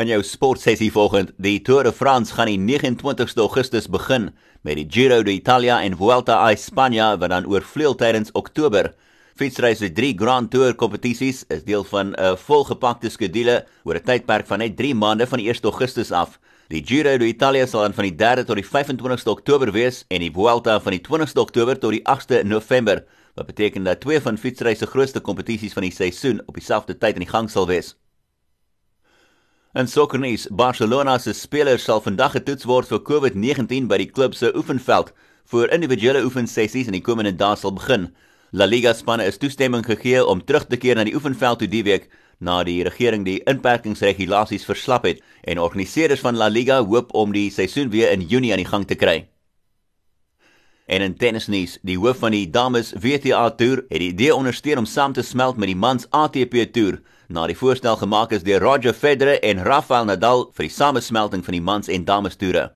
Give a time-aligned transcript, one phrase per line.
[0.00, 4.30] In jou sportsessie volgende, die Tour de France gaan die 29ste Augustus begin
[4.64, 8.94] met die Giro d'Italia en Vuelta a España wat dan oorvleuel tydens Oktober.
[9.36, 14.46] Fietsreis vir drie Grand Tour kompetisies is deel van 'n volgepakte skedule oor 'n tydperk
[14.46, 16.40] van net 3 maande van die 1 Augustus af.
[16.68, 20.32] Die Giro d'Italia sal dan van die 3de tot die 25ste Oktober wees en die
[20.32, 23.04] Vuelta van die 20ste Oktober tot die 8de November.
[23.34, 27.14] Wat beteken dat twee van fietsreis se grootste kompetisies van die seisoen op dieselfde tyd
[27.14, 27.96] in die gang sal wees.
[29.72, 34.50] En sokkernuus, Barcelona se spelers sal vandag getoets word vir COVID-19 by die klub se
[34.58, 35.12] oefenveld
[35.52, 38.08] voor individuele oefensessies in die komende dae sal begin.
[38.50, 41.84] La Liga spanne is toestemming gegee om terug te keer na die oefenveld toe die
[41.86, 42.10] week
[42.42, 47.46] na die regering die inperkingsregulasies verslap het en organiseerders van La Liga hoop om die
[47.54, 49.20] seisoen weer in Junie aan die gang te kry.
[50.90, 54.88] En in tennisnuus, die hoof van die dames WTA toer het die idee ondersteun om
[54.90, 56.98] saam te smelt met die mans ATP toer
[57.30, 61.54] na die voorstel gemaak is deur Roger Federer en Rafael Nadal vir die samesmelting van
[61.54, 62.72] die mans en dames toere.